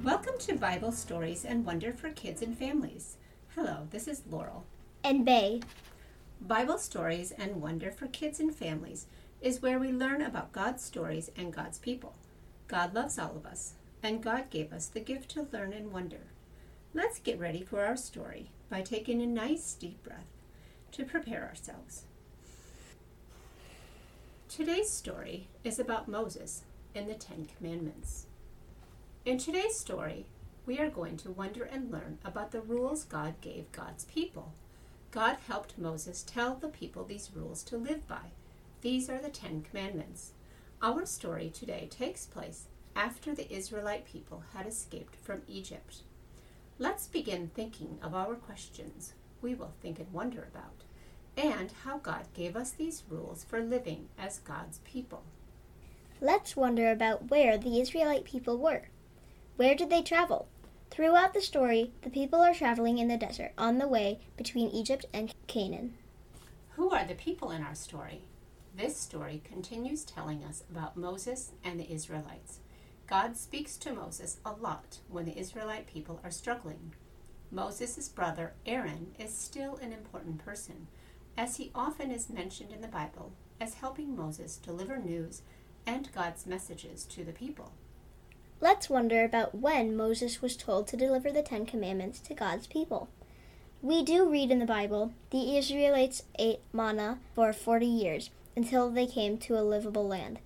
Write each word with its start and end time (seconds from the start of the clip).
Welcome 0.00 0.34
to 0.40 0.54
Bible 0.54 0.90
Stories 0.90 1.44
and 1.44 1.64
Wonder 1.64 1.92
for 1.92 2.10
Kids 2.10 2.42
and 2.42 2.58
Families. 2.58 3.18
Hello, 3.54 3.86
this 3.90 4.08
is 4.08 4.22
Laurel. 4.28 4.64
And 5.04 5.24
Bay. 5.24 5.60
Bible 6.40 6.78
Stories 6.78 7.30
and 7.30 7.62
Wonder 7.62 7.92
for 7.92 8.08
Kids 8.08 8.40
and 8.40 8.52
Families 8.52 9.06
is 9.40 9.62
where 9.62 9.78
we 9.78 9.92
learn 9.92 10.20
about 10.20 10.50
God's 10.50 10.82
stories 10.82 11.30
and 11.36 11.52
God's 11.52 11.78
people. 11.78 12.14
God 12.66 12.94
loves 12.94 13.16
all 13.16 13.36
of 13.36 13.46
us, 13.46 13.74
and 14.02 14.22
God 14.22 14.50
gave 14.50 14.72
us 14.72 14.86
the 14.86 14.98
gift 14.98 15.30
to 15.32 15.46
learn 15.52 15.72
and 15.72 15.92
wonder. 15.92 16.26
Let's 16.94 17.20
get 17.20 17.38
ready 17.38 17.62
for 17.62 17.84
our 17.84 17.96
story 17.96 18.50
by 18.68 18.82
taking 18.82 19.22
a 19.22 19.26
nice 19.26 19.74
deep 19.74 20.02
breath 20.02 20.26
to 20.92 21.04
prepare 21.04 21.46
ourselves. 21.46 22.06
Today's 24.48 24.90
story 24.90 25.46
is 25.62 25.78
about 25.78 26.08
Moses 26.08 26.62
and 26.94 27.08
the 27.08 27.14
Ten 27.14 27.46
Commandments. 27.56 28.26
In 29.24 29.38
today's 29.38 29.78
story, 29.78 30.26
we 30.66 30.80
are 30.80 30.90
going 30.90 31.16
to 31.18 31.30
wonder 31.30 31.62
and 31.62 31.92
learn 31.92 32.18
about 32.24 32.50
the 32.50 32.60
rules 32.60 33.04
God 33.04 33.40
gave 33.40 33.70
God's 33.70 34.04
people. 34.06 34.52
God 35.12 35.36
helped 35.46 35.78
Moses 35.78 36.24
tell 36.24 36.56
the 36.56 36.66
people 36.66 37.04
these 37.04 37.30
rules 37.32 37.62
to 37.64 37.76
live 37.76 38.08
by. 38.08 38.32
These 38.80 39.08
are 39.08 39.20
the 39.20 39.30
Ten 39.30 39.62
Commandments. 39.62 40.32
Our 40.82 41.06
story 41.06 41.50
today 41.54 41.86
takes 41.88 42.26
place 42.26 42.66
after 42.96 43.32
the 43.32 43.48
Israelite 43.54 44.06
people 44.06 44.42
had 44.54 44.66
escaped 44.66 45.14
from 45.22 45.42
Egypt. 45.46 45.98
Let's 46.80 47.06
begin 47.06 47.52
thinking 47.54 47.98
of 48.02 48.16
our 48.16 48.34
questions 48.34 49.12
we 49.40 49.54
will 49.54 49.72
think 49.80 50.00
and 50.00 50.12
wonder 50.12 50.48
about 50.52 50.82
and 51.36 51.70
how 51.84 51.98
God 51.98 52.24
gave 52.34 52.56
us 52.56 52.72
these 52.72 53.04
rules 53.08 53.44
for 53.44 53.60
living 53.60 54.08
as 54.18 54.40
God's 54.40 54.78
people. 54.78 55.22
Let's 56.20 56.56
wonder 56.56 56.90
about 56.90 57.30
where 57.30 57.56
the 57.56 57.80
Israelite 57.80 58.24
people 58.24 58.58
were. 58.58 58.88
Where 59.56 59.74
did 59.74 59.90
they 59.90 60.02
travel? 60.02 60.48
Throughout 60.90 61.34
the 61.34 61.40
story, 61.40 61.92
the 62.02 62.10
people 62.10 62.40
are 62.40 62.54
traveling 62.54 62.98
in 62.98 63.08
the 63.08 63.16
desert 63.16 63.52
on 63.56 63.78
the 63.78 63.88
way 63.88 64.20
between 64.36 64.68
Egypt 64.70 65.06
and 65.12 65.34
Canaan. 65.46 65.94
Who 66.70 66.90
are 66.90 67.04
the 67.04 67.14
people 67.14 67.50
in 67.50 67.62
our 67.62 67.74
story? 67.74 68.22
This 68.76 68.96
story 68.96 69.42
continues 69.44 70.04
telling 70.04 70.42
us 70.42 70.64
about 70.70 70.96
Moses 70.96 71.52
and 71.62 71.78
the 71.78 71.90
Israelites. 71.92 72.60
God 73.06 73.36
speaks 73.36 73.76
to 73.78 73.92
Moses 73.92 74.38
a 74.44 74.52
lot 74.52 74.98
when 75.08 75.26
the 75.26 75.38
Israelite 75.38 75.86
people 75.86 76.20
are 76.24 76.30
struggling. 76.30 76.94
Moses' 77.50 78.08
brother 78.08 78.54
Aaron 78.64 79.14
is 79.18 79.36
still 79.36 79.76
an 79.76 79.92
important 79.92 80.42
person 80.42 80.86
as 81.36 81.56
he 81.56 81.70
often 81.74 82.10
is 82.10 82.30
mentioned 82.30 82.72
in 82.72 82.80
the 82.80 82.88
Bible 82.88 83.32
as 83.60 83.74
helping 83.74 84.16
Moses 84.16 84.56
deliver 84.56 84.96
news 84.96 85.42
and 85.86 86.12
God's 86.14 86.46
messages 86.46 87.04
to 87.06 87.24
the 87.24 87.32
people. 87.32 87.72
Let's 88.62 88.88
wonder 88.88 89.24
about 89.24 89.56
when 89.56 89.96
Moses 89.96 90.40
was 90.40 90.56
told 90.56 90.86
to 90.86 90.96
deliver 90.96 91.32
the 91.32 91.42
Ten 91.42 91.66
Commandments 91.66 92.20
to 92.20 92.32
God's 92.32 92.68
people. 92.68 93.08
We 93.82 94.04
do 94.04 94.30
read 94.30 94.52
in 94.52 94.60
the 94.60 94.66
Bible 94.66 95.14
the 95.30 95.56
Israelites 95.58 96.22
ate 96.38 96.60
manna 96.72 97.18
for 97.34 97.52
40 97.52 97.84
years 97.86 98.30
until 98.56 98.88
they 98.88 99.08
came 99.08 99.36
to 99.38 99.58
a 99.58 99.66
livable 99.66 100.06
land. 100.06 100.38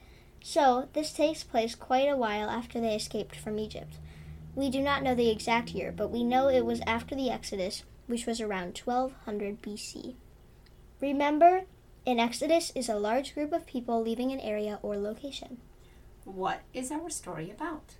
So, 0.43 0.89
this 0.95 1.13
takes 1.13 1.45
place 1.45 1.75
quite 1.75 2.09
a 2.09 2.17
while 2.17 2.49
after 2.49 2.81
they 2.81 2.95
escaped 2.95 3.37
from 3.37 3.59
Egypt. 3.59 3.99
We 4.55 4.71
do 4.71 4.81
not 4.81 5.03
know 5.03 5.15
the 5.15 5.29
exact 5.29 5.73
year, 5.73 5.93
but 5.95 6.11
we 6.11 6.25
know 6.25 6.49
it 6.49 6.65
was 6.65 6.81
after 6.87 7.15
the 7.15 7.29
Exodus, 7.29 7.83
which 8.07 8.25
was 8.25 8.41
around 8.41 8.81
1200 8.83 9.61
BC. 9.61 10.15
Remember, 11.03 11.65
an 12.07 12.19
Exodus 12.19 12.73
is 12.75 12.89
a 12.89 12.97
large 12.97 13.35
group 13.35 13.53
of 13.53 13.67
people 13.67 14.03
leaving 14.03 14.33
an 14.33 14.41
area 14.41 14.79
or 14.81 14.97
location. 14.97 15.59
What 16.25 16.63
is 16.73 16.91
our 16.91 17.11
story 17.11 17.51
about? 17.51 17.97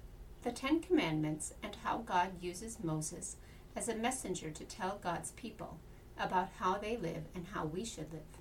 The 0.47 0.53
Ten 0.53 0.79
Commandments 0.79 1.55
and 1.61 1.75
how 1.83 2.05
God 2.07 2.41
uses 2.41 2.79
Moses 2.81 3.35
as 3.75 3.89
a 3.89 3.97
messenger 3.97 4.49
to 4.49 4.65
tell 4.65 5.01
God's 5.03 5.33
people 5.33 5.81
about 6.17 6.51
how 6.61 6.79
they 6.79 6.97
live 6.97 7.25
and 7.35 7.47
how 7.53 7.65
we 7.65 7.85
should 7.85 8.13
live. 8.13 8.39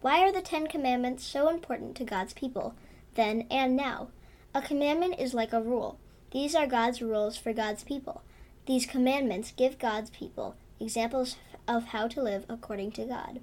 Why 0.00 0.20
are 0.20 0.32
the 0.32 0.40
Ten 0.40 0.68
Commandments 0.68 1.22
so 1.24 1.50
important 1.50 1.96
to 1.96 2.04
God's 2.04 2.32
people, 2.32 2.76
then 3.14 3.46
and 3.50 3.76
now? 3.76 4.08
A 4.54 4.62
commandment 4.62 5.16
is 5.18 5.34
like 5.34 5.52
a 5.52 5.60
rule. 5.60 5.98
These 6.30 6.54
are 6.54 6.66
God's 6.66 7.02
rules 7.02 7.36
for 7.36 7.52
God's 7.52 7.84
people. 7.84 8.22
These 8.64 8.86
commandments 8.86 9.52
give 9.54 9.78
God's 9.78 10.08
people 10.08 10.56
examples 10.80 11.36
of 11.68 11.88
how 11.88 12.08
to 12.08 12.22
live 12.22 12.46
according 12.48 12.92
to 12.92 13.04
God. 13.04 13.40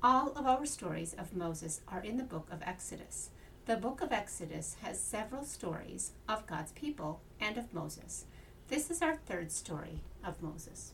All 0.00 0.30
of 0.36 0.46
our 0.46 0.64
stories 0.64 1.14
of 1.14 1.34
Moses 1.34 1.80
are 1.88 2.04
in 2.04 2.18
the 2.18 2.22
book 2.22 2.46
of 2.52 2.62
Exodus. 2.62 3.30
The 3.70 3.76
book 3.76 4.00
of 4.00 4.10
Exodus 4.10 4.74
has 4.82 4.98
several 4.98 5.44
stories 5.44 6.10
of 6.28 6.44
God's 6.48 6.72
people 6.72 7.20
and 7.40 7.56
of 7.56 7.72
Moses. 7.72 8.24
This 8.66 8.90
is 8.90 9.00
our 9.00 9.14
third 9.14 9.52
story 9.52 10.00
of 10.24 10.42
Moses. 10.42 10.90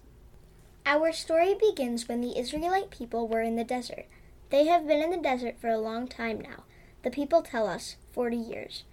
Our 0.85 1.11
story 1.11 1.55
begins 1.55 2.07
when 2.07 2.21
the 2.21 2.39
Israelite 2.39 2.91
people 2.91 3.29
were 3.29 3.41
in 3.41 3.57
the 3.57 3.65
desert. 3.65 4.05
They 4.51 4.67
have 4.67 4.87
been 4.87 5.03
in 5.03 5.11
the 5.11 5.17
desert 5.17 5.59
for 5.59 5.69
a 5.69 5.79
long 5.79 6.07
time 6.07 6.39
now. 6.39 6.65
The 7.03 7.11
people 7.11 7.41
tell 7.41 7.67
us 7.67 7.97
40 8.13 8.37
years. 8.37 8.85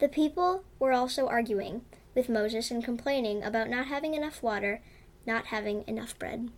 The 0.00 0.08
people 0.08 0.64
were 0.78 0.92
also 0.92 1.26
arguing 1.26 1.80
with 2.14 2.28
Moses 2.28 2.70
and 2.70 2.84
complaining 2.84 3.42
about 3.42 3.70
not 3.70 3.86
having 3.86 4.12
enough 4.12 4.42
water, 4.42 4.82
not 5.26 5.46
having 5.46 5.82
enough 5.86 6.18
bread. 6.18 6.50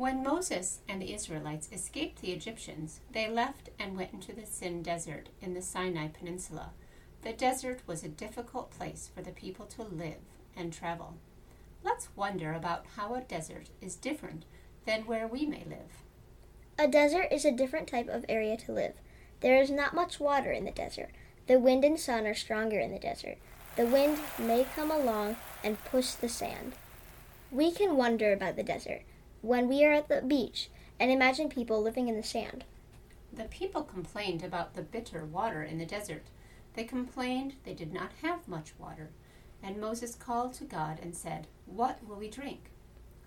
When 0.00 0.22
Moses 0.22 0.78
and 0.88 1.02
the 1.02 1.12
Israelites 1.12 1.68
escaped 1.70 2.22
the 2.22 2.32
Egyptians, 2.32 3.00
they 3.12 3.28
left 3.28 3.68
and 3.78 3.98
went 3.98 4.14
into 4.14 4.32
the 4.32 4.46
Sin 4.46 4.82
Desert 4.82 5.28
in 5.42 5.52
the 5.52 5.60
Sinai 5.60 6.08
Peninsula. 6.08 6.70
The 7.20 7.34
desert 7.34 7.80
was 7.86 8.02
a 8.02 8.08
difficult 8.08 8.70
place 8.70 9.10
for 9.14 9.20
the 9.20 9.30
people 9.30 9.66
to 9.66 9.82
live 9.82 10.22
and 10.56 10.72
travel. 10.72 11.18
Let's 11.84 12.08
wonder 12.16 12.54
about 12.54 12.86
how 12.96 13.14
a 13.14 13.20
desert 13.20 13.68
is 13.82 13.94
different 13.94 14.46
than 14.86 15.02
where 15.02 15.26
we 15.26 15.44
may 15.44 15.64
live. 15.66 16.00
A 16.78 16.88
desert 16.88 17.28
is 17.30 17.44
a 17.44 17.52
different 17.52 17.86
type 17.86 18.08
of 18.08 18.24
area 18.26 18.56
to 18.56 18.72
live. 18.72 18.94
There 19.40 19.60
is 19.60 19.70
not 19.70 19.92
much 19.92 20.18
water 20.18 20.50
in 20.50 20.64
the 20.64 20.70
desert. 20.70 21.10
The 21.46 21.58
wind 21.58 21.84
and 21.84 22.00
sun 22.00 22.26
are 22.26 22.32
stronger 22.32 22.80
in 22.80 22.90
the 22.90 22.98
desert. 22.98 23.36
The 23.76 23.84
wind 23.84 24.18
may 24.38 24.66
come 24.74 24.90
along 24.90 25.36
and 25.62 25.84
push 25.84 26.12
the 26.12 26.30
sand. 26.30 26.72
We 27.50 27.70
can 27.70 27.98
wonder 27.98 28.32
about 28.32 28.56
the 28.56 28.62
desert 28.62 29.02
when 29.42 29.68
we 29.68 29.84
are 29.84 29.92
at 29.92 30.08
the 30.08 30.20
beach 30.20 30.68
and 30.98 31.10
imagine 31.10 31.48
people 31.48 31.82
living 31.82 32.08
in 32.08 32.16
the 32.16 32.22
sand. 32.22 32.64
The 33.32 33.44
people 33.44 33.82
complained 33.82 34.42
about 34.42 34.74
the 34.74 34.82
bitter 34.82 35.24
water 35.24 35.62
in 35.62 35.78
the 35.78 35.86
desert. 35.86 36.24
They 36.74 36.84
complained 36.84 37.54
they 37.64 37.74
did 37.74 37.92
not 37.92 38.12
have 38.22 38.46
much 38.48 38.72
water. 38.78 39.10
And 39.62 39.80
Moses 39.80 40.14
called 40.14 40.52
to 40.54 40.64
God 40.64 40.98
and 41.02 41.14
said, 41.14 41.46
What 41.66 42.06
will 42.06 42.16
we 42.16 42.28
drink? 42.28 42.70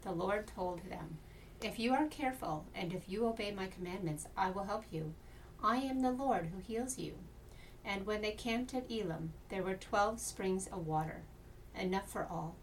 The 0.01 0.11
Lord 0.11 0.47
told 0.47 0.89
them, 0.89 1.17
If 1.61 1.79
you 1.79 1.93
are 1.93 2.07
careful 2.07 2.65
and 2.75 2.93
if 2.93 3.07
you 3.07 3.25
obey 3.25 3.51
my 3.51 3.67
commandments, 3.67 4.27
I 4.35 4.49
will 4.49 4.65
help 4.65 4.85
you. 4.91 5.13
I 5.63 5.77
am 5.77 6.01
the 6.01 6.11
Lord 6.11 6.47
who 6.47 6.59
heals 6.59 6.97
you. 6.97 7.13
And 7.85 8.05
when 8.05 8.21
they 8.21 8.31
camped 8.31 8.73
at 8.73 8.89
Elim, 8.89 9.33
there 9.49 9.63
were 9.63 9.75
twelve 9.75 10.19
springs 10.19 10.67
of 10.67 10.87
water, 10.87 11.23
enough 11.75 12.09
for 12.09 12.27
all. 12.29 12.55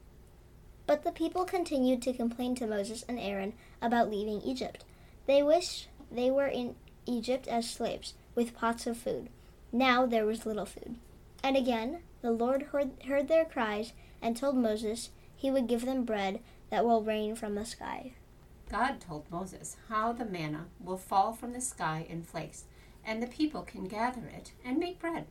But 0.90 1.04
the 1.04 1.12
people 1.12 1.44
continued 1.44 2.02
to 2.02 2.12
complain 2.12 2.56
to 2.56 2.66
Moses 2.66 3.04
and 3.06 3.16
Aaron 3.16 3.52
about 3.80 4.10
leaving 4.10 4.40
Egypt. 4.40 4.84
They 5.26 5.40
wished 5.40 5.86
they 6.10 6.32
were 6.32 6.48
in 6.48 6.74
Egypt 7.06 7.46
as 7.46 7.70
slaves, 7.70 8.14
with 8.34 8.56
pots 8.56 8.88
of 8.88 8.96
food. 8.96 9.28
Now 9.70 10.04
there 10.04 10.26
was 10.26 10.44
little 10.44 10.66
food. 10.66 10.96
And 11.44 11.56
again 11.56 12.00
the 12.22 12.32
Lord 12.32 12.62
heard, 12.72 12.90
heard 13.06 13.28
their 13.28 13.44
cries 13.44 13.92
and 14.20 14.36
told 14.36 14.56
Moses 14.56 15.10
he 15.36 15.48
would 15.48 15.68
give 15.68 15.84
them 15.84 16.02
bread 16.02 16.40
that 16.70 16.84
will 16.84 17.04
rain 17.04 17.36
from 17.36 17.54
the 17.54 17.64
sky. 17.64 18.14
God 18.68 19.00
told 19.00 19.30
Moses 19.30 19.76
how 19.88 20.12
the 20.12 20.24
manna 20.24 20.66
will 20.80 20.98
fall 20.98 21.32
from 21.32 21.52
the 21.52 21.60
sky 21.60 22.04
in 22.08 22.24
flakes, 22.24 22.64
and 23.04 23.22
the 23.22 23.28
people 23.28 23.62
can 23.62 23.84
gather 23.84 24.26
it 24.26 24.54
and 24.64 24.76
make 24.76 24.98
bread. 24.98 25.28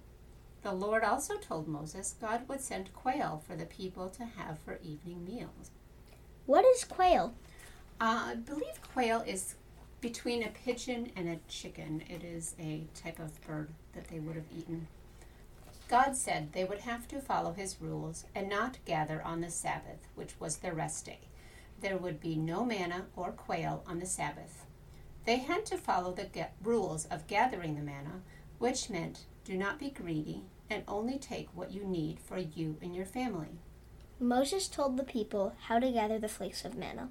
The 0.61 0.71
Lord 0.73 1.03
also 1.03 1.38
told 1.38 1.67
Moses 1.67 2.15
God 2.19 2.47
would 2.47 2.61
send 2.61 2.94
quail 2.94 3.41
for 3.47 3.56
the 3.56 3.65
people 3.65 4.09
to 4.09 4.25
have 4.25 4.59
for 4.59 4.79
evening 4.83 5.25
meals. 5.25 5.71
What 6.45 6.65
is 6.65 6.83
quail? 6.83 7.33
Uh, 8.01 8.31
I 8.31 8.35
believe 8.35 8.81
quail 8.94 9.23
is 9.25 9.56
between 10.01 10.44
a 10.44 10.50
pigeon 10.50 11.11
and 11.15 11.29
a 11.29 11.39
chicken. 11.47 12.03
It 12.09 12.23
is 12.23 12.56
a 12.59 12.83
type 12.94 13.19
of 13.19 13.41
bird 13.45 13.69
that 13.94 14.07
they 14.07 14.19
would 14.19 14.35
have 14.35 14.51
eaten. 14.57 14.88
God 15.89 16.15
said 16.15 16.53
they 16.53 16.65
would 16.65 16.79
have 16.79 17.07
to 17.07 17.19
follow 17.19 17.53
his 17.53 17.81
rules 17.81 18.25
and 18.35 18.47
not 18.47 18.77
gather 18.85 19.21
on 19.23 19.41
the 19.41 19.50
Sabbath, 19.50 20.07
which 20.15 20.39
was 20.39 20.57
their 20.57 20.73
rest 20.73 21.06
day. 21.06 21.19
There 21.81 21.97
would 21.97 22.19
be 22.19 22.35
no 22.35 22.63
manna 22.63 23.06
or 23.15 23.31
quail 23.31 23.83
on 23.88 24.00
the 24.00 24.06
Sabbath. 24.06 24.65
They 25.25 25.38
had 25.38 25.65
to 25.67 25.77
follow 25.77 26.13
the 26.13 26.25
ga- 26.25 26.50
rules 26.63 27.06
of 27.06 27.27
gathering 27.27 27.75
the 27.75 27.81
manna, 27.81 28.21
which 28.59 28.89
meant 28.89 29.25
do 29.44 29.57
not 29.57 29.79
be 29.79 29.89
greedy, 29.89 30.44
and 30.69 30.83
only 30.88 31.17
take 31.17 31.50
what 31.56 31.71
you 31.71 31.83
need 31.83 32.19
for 32.19 32.38
you 32.38 32.77
and 32.81 32.95
your 32.95 33.06
family. 33.06 33.57
Moses 34.19 34.67
told 34.67 34.97
the 34.97 35.03
people 35.03 35.53
how 35.67 35.79
to 35.79 35.91
gather 35.91 36.19
the 36.19 36.27
flakes 36.27 36.63
of 36.65 36.75
manna. 36.75 37.09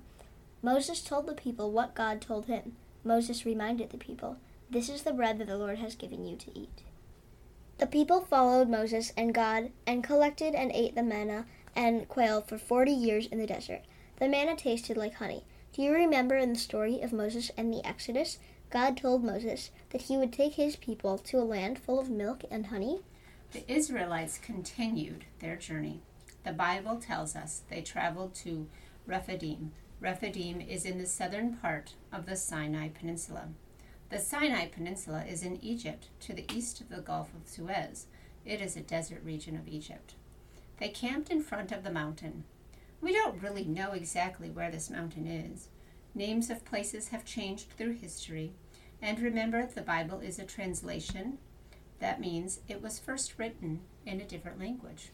Moses 0.63 1.03
told 1.03 1.27
the 1.27 1.35
people 1.35 1.73
what 1.73 1.95
God 1.95 2.21
told 2.21 2.47
him. 2.47 2.77
Moses 3.03 3.47
reminded 3.47 3.91
the 3.91 3.99
people, 3.99 4.37
This 4.71 4.89
is 4.89 5.03
the 5.03 5.13
bread 5.13 5.39
that 5.39 5.49
the 5.49 5.59
Lord 5.59 5.79
has 5.79 5.95
given 5.95 6.25
you 6.27 6.37
to 6.37 6.57
eat. 6.57 6.83
The 7.79 7.87
people 7.87 8.21
followed 8.21 8.69
Moses 8.69 9.13
and 9.17 9.33
God 9.33 9.71
and 9.87 10.05
collected 10.05 10.55
and 10.55 10.71
ate 10.73 10.95
the 10.95 11.03
manna 11.03 11.47
and 11.75 12.09
quail 12.09 12.43
for 12.43 12.59
forty 12.59 12.93
years 12.93 13.27
in 13.27 13.39
the 13.39 13.47
desert. 13.47 13.83
The 14.19 14.29
manna 14.29 14.57
tasted 14.57 14.97
like 14.97 15.15
honey. 15.15 15.45
Do 15.73 15.83
you 15.83 15.93
remember 15.93 16.37
in 16.37 16.53
the 16.53 16.59
story 16.59 17.01
of 17.03 17.13
Moses 17.13 17.53
and 17.57 17.73
the 17.73 17.87
Exodus? 17.87 18.39
God 18.71 18.97
told 18.97 19.25
Moses 19.25 19.71
that 19.91 20.03
he 20.03 20.17
would 20.17 20.33
take 20.33 20.55
his 20.55 20.77
people 20.77 21.19
to 21.19 21.39
a 21.39 21.45
land 21.45 21.79
full 21.79 21.99
of 21.99 22.11
milk 22.11 22.45
and 22.51 22.67
honey. 22.67 23.01
The 23.53 23.71
Israelites 23.71 24.39
continued 24.39 25.25
their 25.41 25.57
journey. 25.57 26.01
The 26.45 26.53
Bible 26.53 26.97
tells 26.97 27.35
us 27.35 27.63
they 27.71 27.81
traveled 27.81 28.35
to 28.37 28.69
Rephidim. 29.07 29.73
Rephidim 30.01 30.61
is 30.61 30.85
in 30.85 30.99
the 30.99 31.07
southern 31.07 31.57
part 31.57 31.95
of 32.13 32.27
the 32.27 32.37
Sinai 32.37 32.89
Peninsula. 32.89 33.49
The 34.11 34.19
Sinai 34.19 34.69
Peninsula 34.69 35.25
is 35.27 35.43
in 35.43 35.63
Egypt 35.63 36.09
to 36.21 36.35
the 36.35 36.47
east 36.53 36.81
of 36.81 36.91
the 36.91 37.01
Gulf 37.01 37.31
of 37.35 37.49
Suez. 37.49 38.07
It 38.45 38.61
is 38.61 38.77
a 38.77 38.81
desert 38.81 39.23
region 39.25 39.57
of 39.57 39.67
Egypt. 39.67 40.15
They 40.79 40.89
camped 40.89 41.31
in 41.31 41.43
front 41.43 41.73
of 41.73 41.85
the 41.85 41.91
mountain. 41.91 42.45
We 43.01 43.13
don't 43.13 43.43
really 43.43 43.65
know 43.65 43.93
exactly 43.93 44.51
where 44.51 44.71
this 44.71 44.91
mountain 44.91 45.27
is. 45.27 45.69
Names 46.15 46.51
of 46.51 46.65
places 46.65 47.09
have 47.09 47.25
changed 47.25 47.71
through 47.71 47.93
history. 47.93 48.53
And 49.01 49.21
remember, 49.21 49.67
the 49.67 49.83
Bible 49.83 50.21
is 50.21 50.39
a 50.39 50.45
translation. 50.45 51.39
That 52.01 52.21
means 52.21 52.61
it 52.69 52.83
was 52.83 52.99
first 52.99 53.35
written 53.39 53.81
in 54.05 54.21
a 54.21 54.25
different 54.25 54.59
language. 54.59 55.11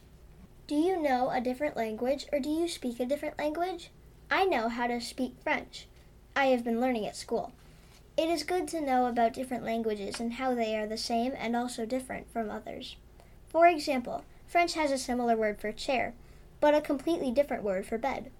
Do 0.67 0.75
you 0.75 0.99
know 0.99 1.29
a 1.29 1.41
different 1.41 1.77
language 1.77 2.25
or 2.31 2.39
do 2.39 2.49
you 2.49 2.67
speak 2.67 2.99
a 2.99 3.05
different 3.05 3.37
language? 3.37 3.91
I 4.31 4.45
know 4.45 4.69
how 4.69 4.87
to 4.87 4.99
speak 4.99 5.35
French. 5.43 5.87
I 6.35 6.47
have 6.47 6.63
been 6.63 6.81
learning 6.81 7.05
at 7.05 7.15
school. 7.15 7.51
It 8.17 8.29
is 8.29 8.43
good 8.43 8.67
to 8.69 8.81
know 8.81 9.05
about 9.05 9.33
different 9.33 9.63
languages 9.63 10.19
and 10.19 10.33
how 10.33 10.55
they 10.55 10.75
are 10.75 10.87
the 10.87 10.97
same 10.97 11.33
and 11.37 11.55
also 11.55 11.85
different 11.85 12.31
from 12.31 12.49
others. 12.49 12.95
For 13.47 13.67
example, 13.67 14.23
French 14.47 14.73
has 14.73 14.89
a 14.89 14.97
similar 14.97 15.35
word 15.35 15.59
for 15.59 15.71
chair, 15.71 16.13
but 16.59 16.73
a 16.73 16.81
completely 16.81 17.31
different 17.31 17.63
word 17.63 17.85
for 17.85 17.97
bed. 17.97 18.31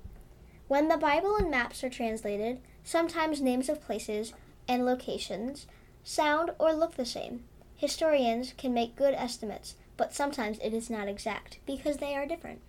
When 0.67 0.87
the 0.87 0.97
Bible 0.97 1.35
and 1.35 1.51
maps 1.51 1.83
are 1.83 1.89
translated, 1.89 2.59
sometimes 2.83 3.39
names 3.39 3.69
of 3.69 3.81
places 3.81 4.33
and 4.67 4.83
locations 4.83 5.67
sound 6.03 6.51
or 6.57 6.73
look 6.73 6.95
the 6.95 7.05
same. 7.05 7.43
Historians 7.75 8.53
can 8.57 8.73
make 8.73 8.95
good 8.95 9.13
estimates, 9.13 9.75
but 9.95 10.13
sometimes 10.13 10.57
it 10.59 10.73
is 10.73 10.89
not 10.89 11.07
exact 11.07 11.59
because 11.67 11.97
they 11.97 12.15
are 12.15 12.25
different. 12.25 12.61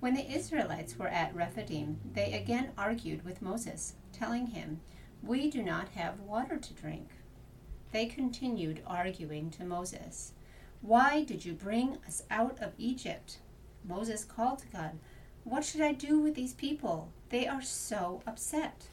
When 0.00 0.14
the 0.14 0.30
Israelites 0.30 0.98
were 0.98 1.08
at 1.08 1.34
Rephidim, 1.34 1.98
they 2.12 2.34
again 2.34 2.72
argued 2.76 3.24
with 3.24 3.40
Moses, 3.40 3.94
telling 4.12 4.48
him, 4.48 4.80
We 5.22 5.48
do 5.48 5.62
not 5.62 5.88
have 5.90 6.20
water 6.20 6.58
to 6.58 6.74
drink. 6.74 7.08
They 7.90 8.04
continued 8.04 8.82
arguing 8.86 9.50
to 9.52 9.64
Moses, 9.64 10.32
Why 10.82 11.24
did 11.24 11.46
you 11.46 11.54
bring 11.54 11.96
us 12.06 12.22
out 12.30 12.60
of 12.60 12.74
Egypt? 12.76 13.38
Moses 13.82 14.24
called 14.24 14.58
to 14.58 14.66
God, 14.66 14.98
What 15.44 15.64
should 15.64 15.82
I 15.82 15.92
do 15.92 16.18
with 16.18 16.34
these 16.34 16.54
people? 16.54 17.10
They 17.28 17.46
are 17.46 17.62
so 17.62 18.22
upset. 18.26 18.88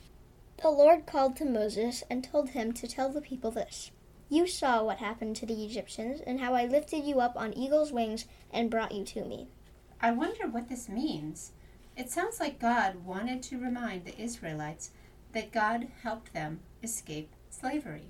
The 0.61 0.69
Lord 0.69 1.05
called 1.05 1.35
to 1.37 1.45
Moses 1.45 2.03
and 2.09 2.23
told 2.23 2.49
him 2.49 2.73
to 2.73 2.87
tell 2.87 3.09
the 3.09 3.21
people 3.21 3.51
this 3.51 3.91
You 4.29 4.45
saw 4.45 4.83
what 4.83 4.97
happened 4.97 5.37
to 5.37 5.45
the 5.45 5.63
Egyptians, 5.63 6.21
and 6.21 6.39
how 6.39 6.53
I 6.53 6.65
lifted 6.65 7.05
you 7.05 7.19
up 7.19 7.35
on 7.35 7.57
eagle's 7.57 7.91
wings 7.91 8.25
and 8.51 8.69
brought 8.69 8.91
you 8.91 9.03
to 9.05 9.25
me. 9.25 9.47
I 10.01 10.11
wonder 10.11 10.47
what 10.47 10.67
this 10.67 10.89
means. 10.89 11.51
It 11.95 12.09
sounds 12.09 12.39
like 12.39 12.59
God 12.59 13.05
wanted 13.05 13.41
to 13.43 13.57
remind 13.57 14.05
the 14.05 14.19
Israelites 14.19 14.91
that 15.33 15.51
God 15.51 15.87
helped 16.03 16.33
them 16.33 16.59
escape 16.83 17.31
slavery. 17.49 18.07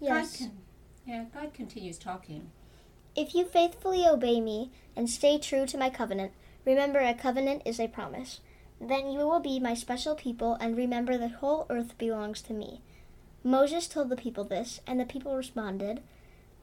Yes. 0.00 0.32
God 0.32 0.38
can, 0.38 0.58
yeah, 1.06 1.24
God 1.32 1.54
continues 1.54 1.98
talking. 1.98 2.50
If 3.14 3.34
you 3.34 3.44
faithfully 3.44 4.06
obey 4.06 4.40
me 4.40 4.70
and 4.96 5.08
stay 5.10 5.38
true 5.38 5.66
to 5.66 5.78
my 5.78 5.90
covenant, 5.90 6.32
remember 6.64 7.00
a 7.00 7.14
covenant 7.14 7.62
is 7.64 7.80
a 7.80 7.88
promise. 7.88 8.40
Then 8.80 9.10
you 9.10 9.20
will 9.20 9.40
be 9.40 9.60
my 9.60 9.74
special 9.74 10.14
people 10.14 10.56
and 10.60 10.76
remember 10.76 11.18
the 11.18 11.28
whole 11.28 11.66
earth 11.68 11.96
belongs 11.98 12.40
to 12.42 12.52
me. 12.52 12.80
Moses 13.42 13.88
told 13.88 14.10
the 14.10 14.16
people 14.16 14.44
this, 14.44 14.80
and 14.86 15.00
the 15.00 15.06
people 15.06 15.34
responded, 15.34 16.02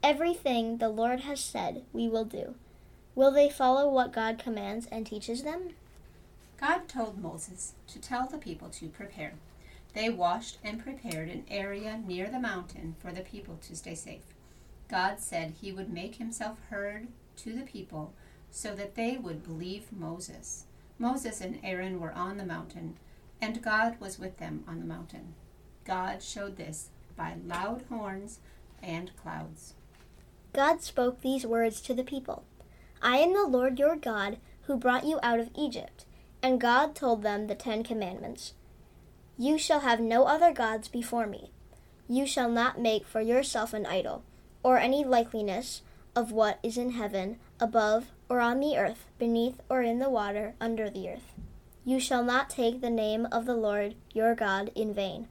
Everything 0.03 0.77
the 0.77 0.89
Lord 0.89 1.21
has 1.21 1.39
said 1.39 1.83
we 1.91 2.07
will 2.07 2.25
do. 2.25 2.55
Will 3.15 3.31
they 3.31 3.49
follow 3.49 3.89
what 3.89 4.13
God 4.13 4.37
commands 4.37 4.87
and 4.91 5.05
teaches 5.05 5.41
them? 5.41 5.71
God 6.61 6.87
told 6.87 7.21
Moses 7.21 7.73
to 7.87 7.99
tell 7.99 8.27
the 8.27 8.37
people 8.37 8.69
to 8.69 8.89
prepare. 8.89 9.33
They 9.93 10.09
washed 10.09 10.59
and 10.63 10.83
prepared 10.83 11.29
an 11.29 11.45
area 11.49 11.99
near 12.05 12.29
the 12.29 12.39
mountain 12.39 12.95
for 12.99 13.11
the 13.11 13.21
people 13.21 13.57
to 13.63 13.75
stay 13.75 13.95
safe. 13.95 14.21
God 14.87 15.19
said 15.19 15.55
he 15.59 15.71
would 15.71 15.91
make 15.91 16.15
himself 16.15 16.59
heard 16.69 17.07
to 17.37 17.53
the 17.53 17.63
people 17.63 18.13
so 18.51 18.75
that 18.75 18.95
they 18.95 19.17
would 19.17 19.43
believe 19.43 19.91
Moses. 19.91 20.65
Moses 20.99 21.41
and 21.41 21.59
Aaron 21.63 21.99
were 21.99 22.13
on 22.13 22.37
the 22.37 22.45
mountain, 22.45 22.97
and 23.41 23.61
God 23.61 23.99
was 23.99 24.17
with 24.17 24.37
them 24.37 24.63
on 24.67 24.79
the 24.79 24.85
mountain. 24.85 25.33
God 25.85 26.21
showed 26.23 26.57
this 26.57 26.89
by 27.15 27.35
loud 27.45 27.83
horns 27.89 28.39
and 28.81 29.11
clouds. 29.15 29.73
God 30.53 30.81
spoke 30.81 31.21
these 31.21 31.45
words 31.45 31.81
to 31.81 31.93
the 31.93 32.03
people. 32.03 32.43
I 33.01 33.17
am 33.17 33.33
the 33.33 33.45
Lord 33.45 33.79
your 33.79 33.95
God 33.95 34.37
who 34.63 34.75
brought 34.75 35.05
you 35.05 35.19
out 35.23 35.39
of 35.39 35.49
Egypt. 35.55 36.05
And 36.41 36.61
God 36.61 36.95
told 36.95 37.23
them 37.23 37.47
the 37.47 37.55
Ten 37.55 37.83
Commandments 37.83 38.53
You 39.37 39.57
shall 39.57 39.81
have 39.81 39.99
no 39.99 40.25
other 40.25 40.53
gods 40.53 40.87
before 40.87 41.27
me. 41.27 41.51
You 42.07 42.25
shall 42.25 42.49
not 42.49 42.79
make 42.79 43.05
for 43.05 43.21
yourself 43.21 43.73
an 43.73 43.85
idol, 43.85 44.23
or 44.63 44.77
any 44.77 45.03
likeness 45.03 45.81
of 46.17 46.31
what 46.31 46.57
is 46.63 46.79
in 46.79 46.93
heaven, 46.93 47.37
above, 47.59 48.07
or 48.27 48.39
on 48.39 48.59
the 48.59 48.75
earth, 48.75 49.05
beneath, 49.19 49.61
or 49.69 49.83
in 49.83 49.99
the 49.99 50.09
water, 50.09 50.55
under 50.59 50.89
the 50.89 51.07
earth. 51.07 51.35
You 51.85 51.99
shall 51.99 52.23
not 52.23 52.49
take 52.49 52.81
the 52.81 52.89
name 52.89 53.27
of 53.31 53.45
the 53.45 53.53
Lord 53.53 53.93
your 54.13 54.33
God 54.33 54.71
in 54.73 54.95
vain. 54.95 55.27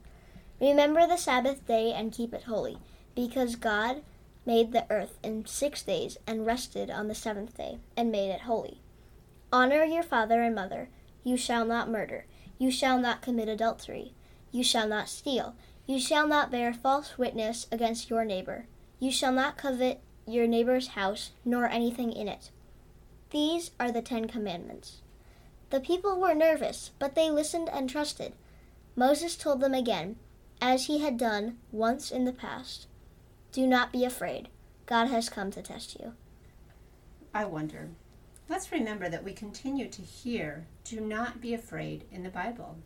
Remember 0.61 1.05
the 1.05 1.17
Sabbath 1.17 1.67
day 1.67 1.93
and 1.93 2.13
keep 2.13 2.33
it 2.33 2.45
holy, 2.45 2.79
because 3.17 3.57
God 3.57 4.03
made 4.47 4.71
the 4.71 4.87
earth 4.89 5.19
in 5.25 5.45
six 5.45 5.83
days 5.83 6.19
and 6.25 6.47
rested 6.47 6.89
on 6.89 7.09
the 7.09 7.17
seventh 7.17 7.57
day 7.57 7.79
and 7.97 8.13
made 8.13 8.31
it 8.31 8.43
holy. 8.43 8.81
Honor 9.53 9.83
your 9.83 10.05
father 10.05 10.41
and 10.41 10.55
mother. 10.55 10.89
You 11.25 11.37
shall 11.37 11.65
not 11.65 11.91
murder. 11.91 12.27
You 12.59 12.71
shall 12.71 13.01
not 13.01 13.23
commit 13.23 13.49
adultery. 13.49 14.13
You 14.53 14.63
shall 14.63 14.87
not 14.87 15.09
steal. 15.09 15.57
You 15.85 15.99
shall 15.99 16.29
not 16.29 16.53
bear 16.53 16.73
false 16.73 17.19
witness 17.19 17.67
against 17.73 18.09
your 18.09 18.25
neighbor. 18.25 18.67
You 19.01 19.11
shall 19.11 19.33
not 19.33 19.57
covet 19.57 20.01
your 20.27 20.47
neighbor's 20.47 20.89
house, 20.89 21.31
nor 21.45 21.69
anything 21.69 22.13
in 22.13 22.29
it. 22.29 22.51
These 23.31 23.71
are 23.79 23.91
the 23.91 24.03
Ten 24.03 24.29
Commandments. 24.29 24.99
The 25.71 25.81
people 25.81 26.21
were 26.21 26.35
nervous, 26.35 26.91
but 26.99 27.15
they 27.15 27.31
listened 27.31 27.69
and 27.69 27.89
trusted. 27.89 28.35
Moses 28.95 29.37
told 29.37 29.61
them 29.61 29.75
again, 29.75 30.17
as 30.61 30.87
he 30.87 31.01
had 31.01 31.19
done 31.19 31.59
once 31.71 32.11
in 32.11 32.25
the 32.25 32.33
past. 32.33 32.87
Do 33.53 33.67
not 33.67 33.93
be 33.93 34.05
afraid. 34.05 34.49
God 34.87 35.09
has 35.09 35.29
come 35.29 35.51
to 35.51 35.63
test 35.63 35.99
you. 35.99 36.15
I 37.35 37.45
wonder. 37.45 37.91
Let's 38.49 38.71
remember 38.71 39.09
that 39.09 39.25
we 39.25 39.33
continue 39.33 39.89
to 39.89 40.03
hear, 40.03 40.67
do 40.85 41.01
not 41.01 41.41
be 41.41 41.53
afraid 41.53 42.05
in 42.13 42.23
the 42.23 42.31
Bible. 42.31 42.77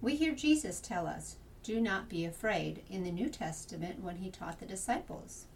We 0.00 0.14
hear 0.14 0.32
Jesus 0.32 0.80
tell 0.80 1.06
us, 1.06 1.36
do 1.62 1.80
not 1.80 2.08
be 2.08 2.24
afraid 2.24 2.82
in 2.88 3.02
the 3.02 3.10
New 3.10 3.28
Testament 3.28 4.00
when 4.00 4.16
he 4.16 4.30
taught 4.30 4.60
the 4.60 4.66
disciples. 4.66 5.46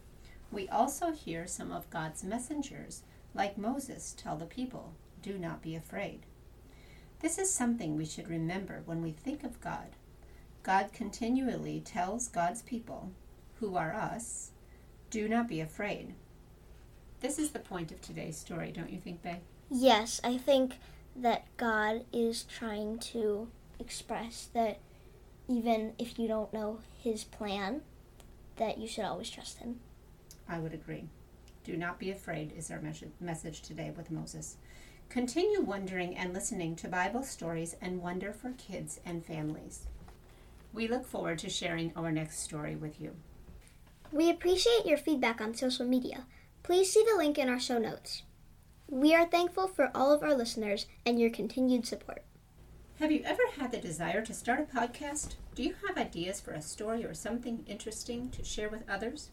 We 0.52 0.68
also 0.68 1.12
hear 1.12 1.46
some 1.46 1.70
of 1.70 1.90
God's 1.90 2.24
messengers, 2.24 3.02
like 3.34 3.56
Moses, 3.56 4.14
tell 4.16 4.36
the 4.36 4.46
people, 4.46 4.92
do 5.22 5.38
not 5.38 5.62
be 5.62 5.76
afraid. 5.76 6.20
This 7.20 7.38
is 7.38 7.52
something 7.52 7.96
we 7.96 8.06
should 8.06 8.28
remember 8.28 8.82
when 8.84 9.02
we 9.02 9.12
think 9.12 9.44
of 9.44 9.60
God. 9.60 9.96
God 10.62 10.92
continually 10.92 11.80
tells 11.80 12.28
God's 12.28 12.62
people, 12.62 13.12
who 13.60 13.76
are 13.76 13.92
us, 13.92 14.50
do 15.10 15.28
not 15.28 15.48
be 15.48 15.60
afraid. 15.60 16.14
This 17.20 17.38
is 17.38 17.50
the 17.50 17.58
point 17.58 17.92
of 17.92 18.00
today's 18.00 18.38
story, 18.38 18.72
don't 18.72 18.90
you 18.90 18.98
think, 18.98 19.22
Bay? 19.22 19.40
Yes, 19.70 20.20
I 20.24 20.38
think 20.38 20.78
that 21.14 21.44
God 21.56 22.04
is 22.12 22.42
trying 22.44 22.98
to 22.98 23.48
express 23.78 24.48
that 24.54 24.78
even 25.48 25.92
if 25.98 26.18
you 26.18 26.26
don't 26.26 26.52
know 26.52 26.80
his 26.98 27.24
plan, 27.24 27.82
that 28.56 28.78
you 28.78 28.88
should 28.88 29.04
always 29.04 29.30
trust 29.30 29.58
him. 29.58 29.80
I 30.50 30.58
would 30.58 30.74
agree. 30.74 31.08
Do 31.62 31.76
not 31.76 32.00
be 32.00 32.10
afraid 32.10 32.52
is 32.56 32.72
our 32.72 32.82
message 33.20 33.62
today 33.62 33.92
with 33.96 34.10
Moses. 34.10 34.56
Continue 35.08 35.60
wondering 35.60 36.16
and 36.16 36.34
listening 36.34 36.74
to 36.76 36.88
Bible 36.88 37.22
stories 37.22 37.76
and 37.80 38.02
wonder 38.02 38.32
for 38.32 38.50
kids 38.52 38.98
and 39.06 39.24
families. 39.24 39.86
We 40.72 40.88
look 40.88 41.06
forward 41.06 41.38
to 41.40 41.48
sharing 41.48 41.92
our 41.94 42.10
next 42.10 42.40
story 42.40 42.74
with 42.74 43.00
you. 43.00 43.14
We 44.10 44.28
appreciate 44.28 44.86
your 44.86 44.98
feedback 44.98 45.40
on 45.40 45.54
social 45.54 45.86
media. 45.86 46.26
Please 46.64 46.92
see 46.92 47.04
the 47.08 47.16
link 47.16 47.38
in 47.38 47.48
our 47.48 47.60
show 47.60 47.78
notes. 47.78 48.24
We 48.88 49.14
are 49.14 49.26
thankful 49.26 49.68
for 49.68 49.92
all 49.94 50.12
of 50.12 50.24
our 50.24 50.34
listeners 50.34 50.86
and 51.06 51.20
your 51.20 51.30
continued 51.30 51.86
support. 51.86 52.24
Have 52.98 53.12
you 53.12 53.22
ever 53.24 53.42
had 53.56 53.70
the 53.70 53.78
desire 53.78 54.24
to 54.24 54.34
start 54.34 54.60
a 54.60 54.76
podcast? 54.76 55.36
Do 55.54 55.62
you 55.62 55.74
have 55.86 55.96
ideas 55.96 56.40
for 56.40 56.50
a 56.50 56.60
story 56.60 57.04
or 57.04 57.14
something 57.14 57.64
interesting 57.68 58.30
to 58.30 58.42
share 58.42 58.68
with 58.68 58.88
others? 58.88 59.30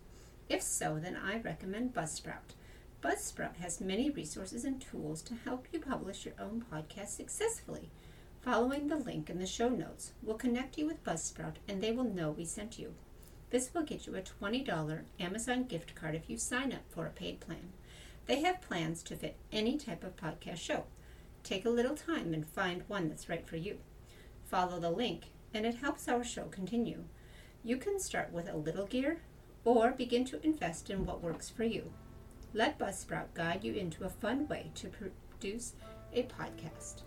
If 0.50 0.62
so, 0.62 0.98
then 0.98 1.18
I 1.18 1.40
recommend 1.40 1.94
Buzzsprout. 1.94 2.56
Buzzsprout 3.02 3.58
has 3.58 3.82
many 3.82 4.10
resources 4.10 4.64
and 4.64 4.82
tools 4.82 5.22
to 5.24 5.36
help 5.36 5.68
you 5.72 5.80
publish 5.80 6.26
your 6.26 6.36
own 6.40 6.66
podcast 6.72 7.10
successfully. 7.10 7.90
Following 8.42 8.88
the 8.88 8.96
link 8.96 9.30
in 9.30 9.40
the 9.40 9.46
show 9.46 9.70
notes 9.70 10.14
will 10.24 10.36
connect 10.36 10.78
you 10.78 10.86
with 10.86 11.04
Buzzsprout 11.04 11.56
and 11.68 11.82
they 11.82 11.92
will 11.92 12.06
know 12.06 12.32
we 12.32 12.46
sent 12.46 12.80
you. 12.80 12.94
This 13.50 13.74
will 13.74 13.84
get 13.84 14.08
you 14.08 14.16
a 14.16 14.22
$20 14.22 15.02
Amazon 15.20 15.66
gift 15.66 15.96
card 15.96 16.16
if 16.16 16.30
you 16.30 16.38
sign 16.38 16.72
up 16.72 16.84
for 16.90 17.06
a 17.06 17.12
paid 17.12 17.40
plan. 17.40 17.74
They 18.26 18.42
have 18.42 18.62
plans 18.62 19.04
to 19.04 19.16
fit 19.16 19.36
any 19.52 19.78
type 19.78 20.04
of 20.04 20.16
podcast 20.16 20.58
show. 20.58 20.84
Take 21.44 21.66
a 21.66 21.70
little 21.70 21.96
time 21.96 22.34
and 22.34 22.46
find 22.46 22.84
one 22.88 23.08
that's 23.08 23.30
right 23.30 23.48
for 23.48 23.56
you. 23.56 23.80
Follow 24.46 24.80
the 24.80 24.92
link, 24.92 25.28
and 25.54 25.66
it 25.66 25.76
helps 25.76 26.08
our 26.10 26.24
show 26.24 26.46
continue. 26.46 27.04
You 27.64 27.78
can 27.78 28.00
start 28.00 28.32
with 28.34 28.50
a 28.50 28.58
little 28.58 28.86
gear 28.86 29.22
or 29.68 29.92
begin 29.92 30.24
to 30.24 30.42
invest 30.46 30.90
in 30.90 31.06
what 31.06 31.22
works 31.22 31.50
for 31.50 31.66
you. 31.66 31.92
Let 32.54 32.80
Buzzsprout 32.80 33.34
guide 33.34 33.66
you 33.66 33.74
into 33.74 34.06
a 34.06 34.10
fun 34.10 34.48
way 34.48 34.72
to 34.76 34.88
produce 34.88 35.74
a 36.14 36.24
podcast. 36.24 37.02